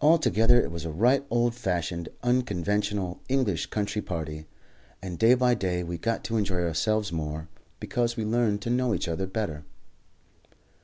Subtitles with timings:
[0.00, 4.44] Altogether, it was a right old fashioned, unconventional English country party,
[5.00, 7.46] and day by day we got to enjoy ourselves more,
[7.78, 9.62] because we learned to know each other better.